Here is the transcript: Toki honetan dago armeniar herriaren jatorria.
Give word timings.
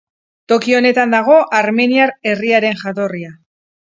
Toki 0.51 0.73
honetan 0.77 1.11
dago 1.15 1.35
armeniar 1.57 2.13
herriaren 2.31 2.81
jatorria. 2.81 3.31